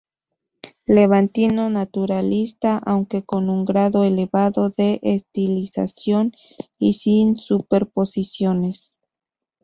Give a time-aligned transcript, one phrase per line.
[0.87, 6.31] Levantino naturalista, aunque con un grado elevado de estilización
[6.79, 8.91] y sin superposiciones.